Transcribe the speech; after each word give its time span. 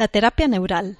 La 0.00 0.08
terapia 0.08 0.48
neural. 0.48 0.96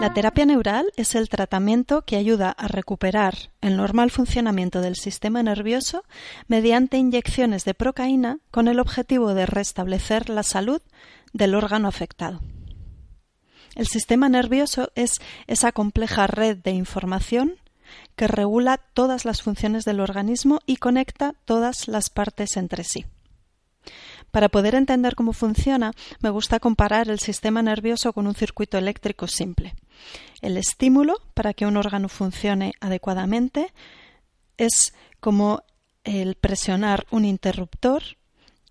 La 0.00 0.14
terapia 0.14 0.46
neural 0.46 0.90
es 0.96 1.14
el 1.14 1.28
tratamiento 1.28 2.00
que 2.00 2.16
ayuda 2.16 2.48
a 2.50 2.66
recuperar 2.66 3.50
el 3.60 3.76
normal 3.76 4.10
funcionamiento 4.10 4.80
del 4.80 4.96
sistema 4.96 5.42
nervioso 5.42 6.02
mediante 6.48 6.96
inyecciones 6.96 7.66
de 7.66 7.74
procaína 7.74 8.38
con 8.50 8.68
el 8.68 8.80
objetivo 8.80 9.34
de 9.34 9.44
restablecer 9.44 10.30
la 10.30 10.44
salud 10.44 10.80
del 11.34 11.54
órgano 11.54 11.88
afectado. 11.88 12.40
El 13.74 13.86
sistema 13.86 14.30
nervioso 14.30 14.92
es 14.94 15.20
esa 15.46 15.72
compleja 15.72 16.26
red 16.26 16.56
de 16.56 16.70
información 16.70 17.56
que 18.16 18.28
regula 18.28 18.78
todas 18.94 19.26
las 19.26 19.42
funciones 19.42 19.84
del 19.84 20.00
organismo 20.00 20.60
y 20.64 20.76
conecta 20.76 21.34
todas 21.44 21.86
las 21.86 22.08
partes 22.08 22.56
entre 22.56 22.82
sí. 22.82 23.04
Para 24.34 24.48
poder 24.48 24.74
entender 24.74 25.14
cómo 25.14 25.32
funciona, 25.32 25.92
me 26.18 26.28
gusta 26.28 26.58
comparar 26.58 27.08
el 27.08 27.20
sistema 27.20 27.62
nervioso 27.62 28.12
con 28.12 28.26
un 28.26 28.34
circuito 28.34 28.76
eléctrico 28.76 29.28
simple. 29.28 29.76
El 30.40 30.56
estímulo 30.56 31.18
para 31.34 31.54
que 31.54 31.66
un 31.66 31.76
órgano 31.76 32.08
funcione 32.08 32.72
adecuadamente 32.80 33.72
es 34.56 34.92
como 35.20 35.62
el 36.02 36.34
presionar 36.34 37.06
un 37.12 37.24
interruptor 37.24 38.02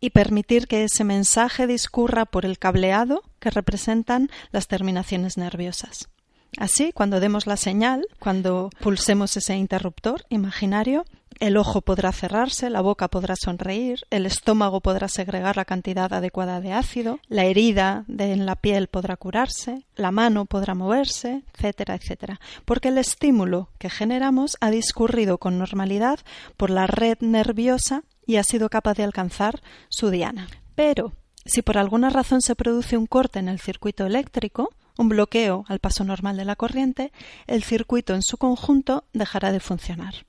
y 0.01 0.09
permitir 0.09 0.67
que 0.67 0.83
ese 0.83 1.05
mensaje 1.05 1.65
discurra 1.65 2.25
por 2.25 2.43
el 2.43 2.59
cableado 2.59 3.23
que 3.39 3.49
representan 3.49 4.29
las 4.51 4.67
terminaciones 4.67 5.37
nerviosas. 5.37 6.09
Así, 6.57 6.91
cuando 6.93 7.19
demos 7.19 7.47
la 7.47 7.57
señal, 7.57 8.05
cuando 8.19 8.69
pulsemos 8.79 9.35
ese 9.37 9.55
interruptor 9.55 10.25
imaginario, 10.29 11.05
el 11.39 11.57
ojo 11.57 11.81
podrá 11.81 12.11
cerrarse, 12.11 12.69
la 12.69 12.81
boca 12.81 13.07
podrá 13.07 13.35
sonreír, 13.35 14.01
el 14.11 14.25
estómago 14.25 14.81
podrá 14.81 15.07
segregar 15.07 15.57
la 15.57 15.65
cantidad 15.65 16.13
adecuada 16.13 16.61
de 16.61 16.73
ácido, 16.73 17.19
la 17.27 17.45
herida 17.45 18.05
en 18.07 18.45
la 18.45 18.55
piel 18.55 18.87
podrá 18.87 19.17
curarse, 19.17 19.83
la 19.95 20.11
mano 20.11 20.45
podrá 20.45 20.75
moverse, 20.75 21.43
etcétera, 21.53 21.95
etcétera, 21.95 22.39
porque 22.65 22.89
el 22.89 22.97
estímulo 22.97 23.69
que 23.77 23.89
generamos 23.89 24.57
ha 24.61 24.69
discurrido 24.69 25.37
con 25.37 25.57
normalidad 25.57 26.19
por 26.55 26.69
la 26.69 26.87
red 26.87 27.17
nerviosa 27.21 28.03
y 28.25 28.37
ha 28.37 28.43
sido 28.43 28.69
capaz 28.69 28.95
de 28.95 29.03
alcanzar 29.03 29.61
su 29.89 30.09
diana. 30.09 30.47
Pero, 30.75 31.13
si 31.45 31.61
por 31.61 31.77
alguna 31.77 32.09
razón 32.09 32.41
se 32.41 32.55
produce 32.55 32.95
un 32.95 33.05
corte 33.05 33.39
en 33.39 33.49
el 33.49 33.59
circuito 33.59 34.05
eléctrico, 34.05 34.69
un 34.97 35.09
bloqueo 35.09 35.65
al 35.67 35.79
paso 35.79 36.03
normal 36.03 36.37
de 36.37 36.45
la 36.45 36.55
corriente, 36.55 37.11
el 37.47 37.63
circuito 37.63 38.13
en 38.13 38.21
su 38.21 38.37
conjunto 38.37 39.05
dejará 39.13 39.51
de 39.51 39.59
funcionar. 39.59 40.25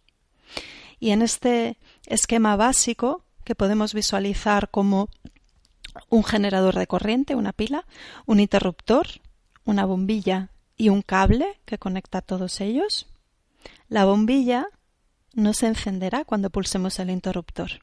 Y 1.01 1.11
en 1.11 1.23
este 1.23 1.79
esquema 2.07 2.57
básico, 2.57 3.25
que 3.45 3.55
podemos 3.55 3.93
visualizar 3.95 4.71
como 4.71 5.09
un 6.09 6.25
generador 6.25 6.77
de 6.77 6.87
corriente, 6.87 7.35
una 7.35 7.53
pila, 7.53 7.87
un 8.27 8.41
interruptor, 8.41 9.07
una 9.65 9.85
bombilla 9.85 10.51
y 10.77 10.89
un 10.89 11.03
cable 11.03 11.61
que 11.65 11.79
conecta 11.79 12.19
a 12.19 12.23
todos 12.23 12.61
ellos, 12.61 13.07
la 13.89 14.05
bombilla 14.05 14.67
no 15.35 15.53
se 15.53 15.67
encenderá 15.67 16.25
cuando 16.25 16.51
pulsemos 16.51 16.99
el 16.99 17.11
interruptor. 17.11 17.83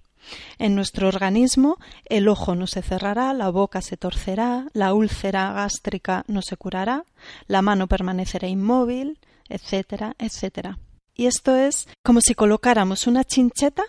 En 0.57 0.75
nuestro 0.75 1.07
organismo 1.07 1.77
el 2.05 2.27
ojo 2.27 2.55
no 2.55 2.67
se 2.67 2.81
cerrará, 2.81 3.33
la 3.33 3.49
boca 3.49 3.81
se 3.81 3.97
torcerá, 3.97 4.67
la 4.73 4.93
úlcera 4.93 5.51
gástrica 5.53 6.23
no 6.27 6.41
se 6.41 6.57
curará, 6.57 7.05
la 7.47 7.61
mano 7.61 7.87
permanecerá 7.87 8.47
inmóvil, 8.47 9.19
etcétera, 9.49 10.15
etcétera. 10.17 10.79
Y 11.13 11.25
esto 11.25 11.55
es 11.55 11.87
como 12.03 12.21
si 12.21 12.35
colocáramos 12.35 13.07
una 13.07 13.23
chincheta 13.23 13.83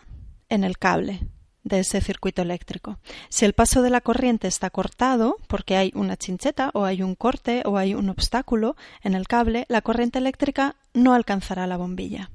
en 0.48 0.64
el 0.64 0.78
cable 0.78 1.20
de 1.64 1.80
ese 1.80 2.00
circuito 2.00 2.42
eléctrico. 2.42 2.98
Si 3.28 3.44
el 3.44 3.52
paso 3.52 3.82
de 3.82 3.90
la 3.90 4.00
corriente 4.00 4.48
está 4.48 4.70
cortado 4.70 5.36
porque 5.46 5.76
hay 5.76 5.92
una 5.94 6.16
chincheta 6.16 6.70
o 6.74 6.84
hay 6.84 7.02
un 7.02 7.14
corte 7.14 7.62
o 7.64 7.78
hay 7.78 7.94
un 7.94 8.08
obstáculo 8.08 8.76
en 9.02 9.14
el 9.14 9.28
cable, 9.28 9.64
la 9.68 9.82
corriente 9.82 10.18
eléctrica 10.18 10.76
no 10.92 11.14
alcanzará 11.14 11.66
la 11.66 11.76
bombilla. 11.76 12.30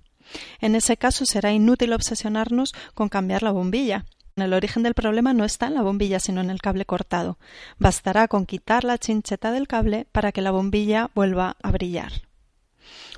En 0.60 0.76
ese 0.76 0.98
caso 0.98 1.26
será 1.26 1.52
inútil 1.52 1.94
obsesionarnos 1.94 2.74
con 2.94 3.10
cambiar 3.10 3.44
la 3.44 3.52
bombilla. 3.52 4.06
El 4.36 4.54
origen 4.54 4.84
del 4.84 4.94
problema 4.94 5.34
no 5.34 5.46
está 5.46 5.68
en 5.68 5.74
la 5.74 5.82
bombilla, 5.82 6.20
sino 6.20 6.42
en 6.42 6.50
el 6.50 6.62
cable 6.62 6.86
cortado. 6.86 7.40
Bastará 7.80 8.28
con 8.28 8.46
quitar 8.46 8.84
la 8.84 8.98
chincheta 8.98 9.52
del 9.52 9.68
cable 9.68 10.06
para 10.12 10.32
que 10.32 10.42
la 10.42 10.52
bombilla 10.52 11.10
vuelva 11.16 11.58
a 11.64 11.72
brillar. 11.72 12.12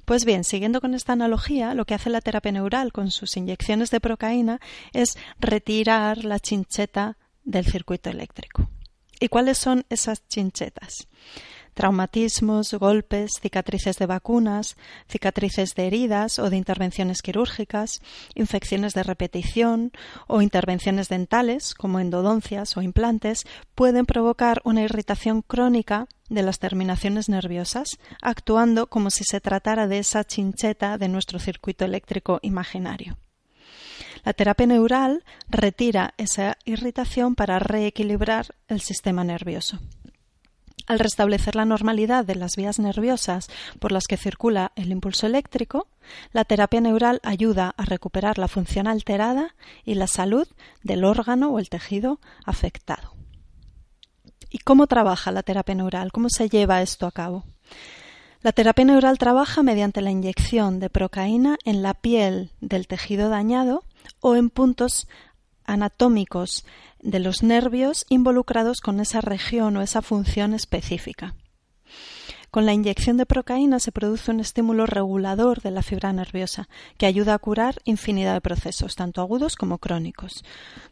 Pues 0.05 0.25
bien, 0.25 0.43
siguiendo 0.43 0.81
con 0.81 0.93
esta 0.93 1.13
analogía, 1.13 1.73
lo 1.73 1.85
que 1.85 1.93
hace 1.93 2.09
la 2.09 2.21
terapia 2.21 2.51
neural 2.51 2.91
con 2.91 3.11
sus 3.11 3.35
inyecciones 3.37 3.91
de 3.91 3.99
procaína 3.99 4.59
es 4.93 5.17
retirar 5.39 6.23
la 6.23 6.39
chincheta 6.39 7.17
del 7.43 7.65
circuito 7.65 8.09
eléctrico. 8.09 8.69
¿Y 9.19 9.27
cuáles 9.27 9.57
son 9.57 9.85
esas 9.89 10.25
chinchetas? 10.27 11.07
Traumatismos, 11.73 12.73
golpes, 12.73 13.31
cicatrices 13.41 13.97
de 13.97 14.05
vacunas, 14.05 14.77
cicatrices 15.07 15.75
de 15.75 15.87
heridas 15.87 16.39
o 16.39 16.49
de 16.49 16.57
intervenciones 16.57 17.21
quirúrgicas, 17.21 18.01
infecciones 18.35 18.93
de 18.93 19.03
repetición 19.03 19.91
o 20.27 20.41
intervenciones 20.41 21.09
dentales, 21.09 21.73
como 21.73 21.99
endodoncias 21.99 22.77
o 22.77 22.81
implantes, 22.81 23.45
pueden 23.75 24.05
provocar 24.05 24.61
una 24.63 24.81
irritación 24.81 25.41
crónica 25.41 26.07
de 26.29 26.43
las 26.43 26.59
terminaciones 26.59 27.27
nerviosas, 27.27 27.97
actuando 28.21 28.87
como 28.87 29.09
si 29.09 29.23
se 29.23 29.41
tratara 29.41 29.87
de 29.87 29.99
esa 29.99 30.23
chincheta 30.23 30.97
de 30.97 31.07
nuestro 31.07 31.39
circuito 31.39 31.85
eléctrico 31.85 32.39
imaginario. 32.43 33.17
La 34.23 34.33
terapia 34.33 34.67
neural 34.67 35.23
retira 35.47 36.13
esa 36.17 36.57
irritación 36.65 37.35
para 37.35 37.59
reequilibrar 37.59 38.47
el 38.67 38.81
sistema 38.81 39.23
nervioso. 39.23 39.79
Al 40.89 40.97
restablecer 40.97 41.55
la 41.55 41.65
normalidad 41.65 42.25
de 42.25 42.33
las 42.33 42.55
vías 42.55 42.79
nerviosas 42.79 43.47
por 43.77 43.91
las 43.91 44.07
que 44.07 44.17
circula 44.17 44.71
el 44.75 44.91
impulso 44.91 45.27
eléctrico, 45.27 45.87
la 46.33 46.45
terapia 46.45 46.81
neural 46.81 47.19
ayuda 47.21 47.75
a 47.77 47.85
recuperar 47.85 48.39
la 48.39 48.47
función 48.47 48.87
alterada 48.87 49.53
y 49.85 49.93
la 49.93 50.07
salud 50.07 50.47
del 50.81 51.03
órgano 51.03 51.51
o 51.51 51.59
el 51.59 51.69
tejido 51.69 52.19
afectado. 52.43 53.13
¿Y 54.49 54.57
cómo 54.57 54.87
trabaja 54.87 55.31
la 55.31 55.43
terapia 55.43 55.75
neural? 55.75 56.11
¿Cómo 56.11 56.27
se 56.27 56.49
lleva 56.49 56.81
esto 56.81 57.05
a 57.05 57.11
cabo? 57.11 57.45
La 58.41 58.51
terapia 58.51 58.85
neural 58.85 59.19
trabaja 59.19 59.61
mediante 59.61 60.01
la 60.01 60.09
inyección 60.09 60.79
de 60.79 60.89
procaína 60.89 61.59
en 61.65 61.83
la 61.83 61.93
piel 61.93 62.49
del 62.61 62.87
tejido 62.87 63.29
dañado 63.29 63.83
o 64.21 64.35
en 64.35 64.49
puntos 64.49 65.07
anatómicos 65.71 66.65
de 67.01 67.19
los 67.19 67.43
nervios 67.43 68.05
involucrados 68.09 68.81
con 68.81 68.99
esa 68.99 69.21
región 69.21 69.77
o 69.77 69.81
esa 69.81 70.01
función 70.01 70.53
específica. 70.53 71.35
Con 72.51 72.65
la 72.65 72.73
inyección 72.73 73.17
de 73.17 73.27
procaína 73.27 73.79
se 73.79 73.91
produce 73.91 74.31
un 74.31 74.39
estímulo 74.39 74.87
regulador 74.87 75.61
de 75.61 75.69
la 75.69 75.83
fibra 75.83 76.11
nerviosa 76.13 76.67
que 76.97 77.05
ayuda 77.05 77.35
a 77.35 77.39
curar 77.39 77.75
infinidad 77.85 78.33
de 78.33 78.41
procesos, 78.41 78.95
tanto 78.95 79.21
agudos 79.21 79.55
como 79.55 79.77
crónicos. 79.77 80.43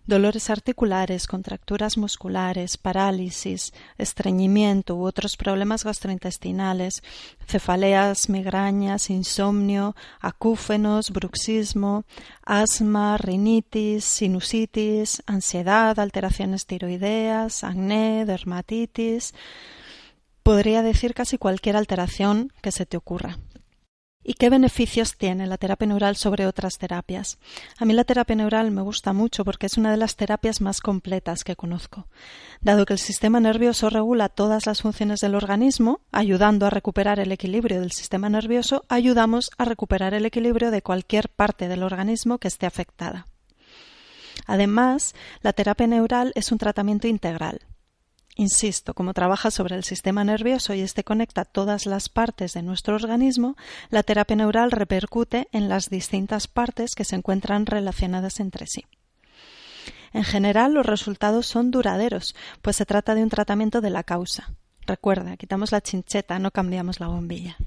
Dolores 0.05 0.51
articulares, 0.51 1.25
contracturas 1.25 1.97
musculares, 1.97 2.77
parálisis, 2.77 3.73
estreñimiento 3.97 4.95
u 4.95 5.05
otros 5.07 5.35
problemas 5.35 5.83
gastrointestinales, 5.83 7.01
cefaleas, 7.47 8.29
migrañas, 8.29 9.09
insomnio, 9.09 9.95
acúfenos, 10.19 11.09
bruxismo, 11.09 12.05
asma, 12.45 13.17
rinitis, 13.17 14.05
sinusitis, 14.05 15.23
ansiedad, 15.25 15.99
alteraciones 15.99 16.67
tiroideas, 16.67 17.63
acné, 17.63 18.25
dermatitis, 18.25 19.33
podría 20.47 20.81
decir 20.81 21.13
casi 21.13 21.37
cualquier 21.37 21.75
alteración 21.75 22.53
que 22.61 22.71
se 22.71 22.85
te 22.85 22.95
ocurra. 22.95 23.37
¿Y 24.23 24.35
qué 24.35 24.49
beneficios 24.49 25.17
tiene 25.17 25.45
la 25.45 25.57
terapia 25.57 25.87
neural 25.87 26.15
sobre 26.15 26.47
otras 26.47 26.77
terapias? 26.77 27.37
A 27.77 27.83
mí 27.83 27.93
la 27.93 28.05
terapia 28.05 28.37
neural 28.37 28.71
me 28.71 28.81
gusta 28.81 29.11
mucho 29.11 29.43
porque 29.43 29.65
es 29.65 29.77
una 29.77 29.91
de 29.91 29.97
las 29.97 30.15
terapias 30.15 30.61
más 30.61 30.79
completas 30.79 31.43
que 31.43 31.57
conozco. 31.57 32.07
Dado 32.61 32.85
que 32.85 32.93
el 32.93 32.99
sistema 32.99 33.41
nervioso 33.41 33.89
regula 33.89 34.29
todas 34.29 34.67
las 34.67 34.83
funciones 34.83 35.19
del 35.19 35.35
organismo, 35.35 35.99
ayudando 36.13 36.65
a 36.65 36.69
recuperar 36.69 37.19
el 37.19 37.33
equilibrio 37.33 37.81
del 37.81 37.91
sistema 37.91 38.29
nervioso, 38.29 38.85
ayudamos 38.87 39.51
a 39.57 39.65
recuperar 39.65 40.13
el 40.13 40.25
equilibrio 40.25 40.71
de 40.71 40.81
cualquier 40.81 41.27
parte 41.27 41.67
del 41.67 41.83
organismo 41.83 42.37
que 42.37 42.47
esté 42.47 42.65
afectada. 42.65 43.27
Además, 44.45 45.13
la 45.41 45.51
terapia 45.51 45.87
neural 45.87 46.31
es 46.35 46.53
un 46.53 46.57
tratamiento 46.57 47.09
integral. 47.09 47.65
Insisto, 48.39 48.93
como 48.93 49.15
trabaja 49.15 49.49
sobre 49.49 49.75
el 49.75 49.83
sistema 49.83 50.23
nervioso 50.23 50.75
y 50.75 50.81
este 50.81 51.03
conecta 51.03 51.43
todas 51.43 51.87
las 51.87 52.07
partes 52.07 52.53
de 52.53 52.61
nuestro 52.61 52.93
organismo, 52.93 53.57
la 53.89 54.03
terapia 54.03 54.35
neural 54.35 54.69
repercute 54.69 55.47
en 55.51 55.69
las 55.69 55.89
distintas 55.89 56.47
partes 56.47 56.93
que 56.93 57.03
se 57.03 57.15
encuentran 57.15 57.65
relacionadas 57.65 58.39
entre 58.39 58.67
sí. 58.67 58.85
En 60.13 60.23
general, 60.23 60.75
los 60.75 60.85
resultados 60.85 61.47
son 61.47 61.71
duraderos, 61.71 62.35
pues 62.61 62.75
se 62.75 62.85
trata 62.85 63.15
de 63.15 63.23
un 63.23 63.29
tratamiento 63.29 63.81
de 63.81 63.89
la 63.89 64.03
causa. 64.03 64.53
Recuerda, 64.85 65.35
quitamos 65.35 65.71
la 65.71 65.81
chincheta, 65.81 66.37
no 66.37 66.51
cambiamos 66.51 66.99
la 66.99 67.07
bombilla. 67.07 67.57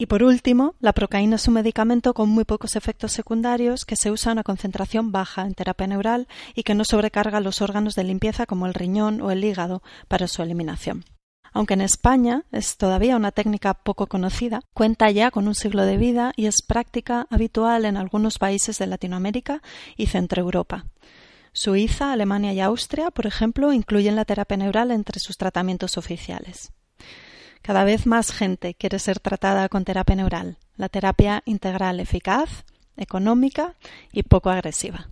Y 0.00 0.06
por 0.06 0.22
último, 0.22 0.76
la 0.80 0.94
procaína 0.94 1.36
es 1.36 1.46
un 1.46 1.52
medicamento 1.52 2.14
con 2.14 2.30
muy 2.30 2.44
pocos 2.44 2.74
efectos 2.74 3.12
secundarios 3.12 3.84
que 3.84 3.96
se 3.96 4.10
usa 4.10 4.30
a 4.30 4.32
una 4.32 4.42
concentración 4.42 5.12
baja 5.12 5.42
en 5.42 5.52
terapia 5.52 5.86
neural 5.86 6.26
y 6.54 6.62
que 6.62 6.74
no 6.74 6.86
sobrecarga 6.86 7.38
los 7.40 7.60
órganos 7.60 7.96
de 7.96 8.04
limpieza 8.04 8.46
como 8.46 8.64
el 8.64 8.72
riñón 8.72 9.20
o 9.20 9.30
el 9.30 9.44
hígado 9.44 9.82
para 10.08 10.26
su 10.26 10.40
eliminación. 10.40 11.04
Aunque 11.52 11.74
en 11.74 11.82
España 11.82 12.44
es 12.50 12.78
todavía 12.78 13.14
una 13.14 13.30
técnica 13.30 13.74
poco 13.74 14.06
conocida, 14.06 14.62
cuenta 14.72 15.10
ya 15.10 15.30
con 15.30 15.46
un 15.46 15.54
siglo 15.54 15.84
de 15.84 15.98
vida 15.98 16.32
y 16.34 16.46
es 16.46 16.62
práctica 16.66 17.26
habitual 17.28 17.84
en 17.84 17.98
algunos 17.98 18.38
países 18.38 18.78
de 18.78 18.86
Latinoamérica 18.86 19.60
y 19.98 20.06
Centroeuropa. 20.06 20.86
Suiza, 21.52 22.10
Alemania 22.10 22.54
y 22.54 22.60
Austria, 22.60 23.10
por 23.10 23.26
ejemplo, 23.26 23.70
incluyen 23.74 24.16
la 24.16 24.24
terapia 24.24 24.56
neural 24.56 24.92
entre 24.92 25.20
sus 25.20 25.36
tratamientos 25.36 25.98
oficiales. 25.98 26.72
Cada 27.62 27.84
vez 27.84 28.06
más 28.06 28.32
gente 28.32 28.74
quiere 28.74 28.98
ser 28.98 29.20
tratada 29.20 29.68
con 29.68 29.84
terapia 29.84 30.16
neural, 30.16 30.56
la 30.76 30.88
terapia 30.88 31.42
integral 31.44 32.00
eficaz, 32.00 32.64
económica 32.96 33.74
y 34.12 34.22
poco 34.22 34.50
agresiva. 34.50 35.08